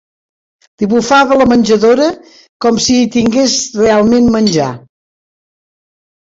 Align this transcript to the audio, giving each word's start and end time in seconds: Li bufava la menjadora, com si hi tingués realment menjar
Li 0.83 0.87
bufava 0.93 1.35
la 1.41 1.45
menjadora, 1.51 2.07
com 2.67 2.79
si 2.87 2.97
hi 3.03 3.05
tingués 3.17 3.59
realment 3.83 4.33
menjar 4.39 4.71